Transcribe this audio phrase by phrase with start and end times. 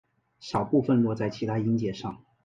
[0.39, 2.25] 少部分落在其它音节上。